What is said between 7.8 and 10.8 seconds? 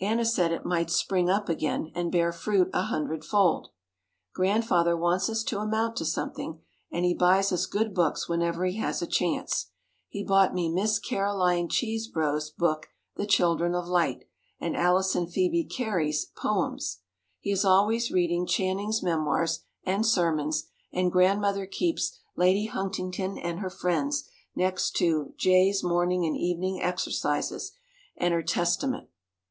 books whenever he has a chance. He bought me